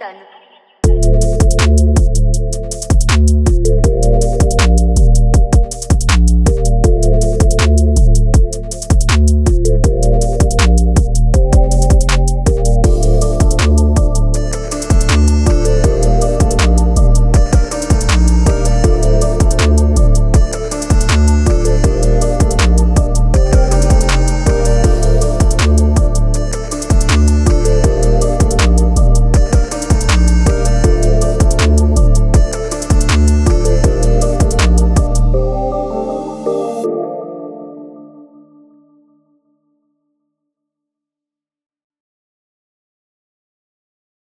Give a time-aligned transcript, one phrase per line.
[0.00, 0.16] 但